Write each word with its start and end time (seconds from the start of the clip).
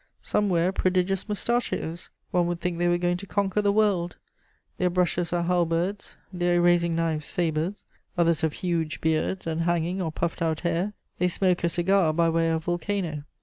Some 0.23 0.49
wear 0.49 0.71
prodigious 0.71 1.29
mustachioes: 1.29 2.09
one 2.31 2.47
would 2.47 2.59
think 2.59 2.79
they 2.79 2.87
were 2.87 2.97
going 2.97 3.17
to 3.17 3.27
conquer 3.27 3.61
the 3.61 3.71
world; 3.71 4.15
their 4.79 4.89
brushes 4.89 5.31
are 5.31 5.43
halberds, 5.43 6.15
their 6.33 6.55
erasing 6.55 6.95
knives 6.95 7.27
sabres: 7.27 7.83
others 8.17 8.41
have 8.41 8.53
huge 8.53 8.99
beards, 8.99 9.45
and 9.45 9.61
hanging 9.61 10.01
or 10.01 10.11
puffed 10.11 10.41
out 10.41 10.61
hair; 10.61 10.93
they 11.19 11.27
smoke 11.27 11.63
a 11.63 11.69
cigar 11.69 12.13
by 12.13 12.29
way 12.31 12.49
of 12.49 12.65
vulcano. 12.65 13.25